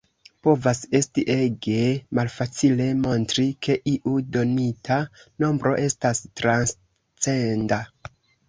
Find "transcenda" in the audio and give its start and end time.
6.43-7.83